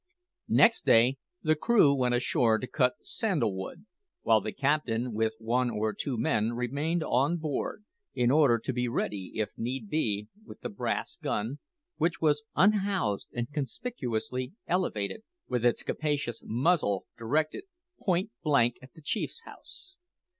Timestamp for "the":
1.43-1.53, 4.41-4.51, 10.61-10.69, 18.93-19.03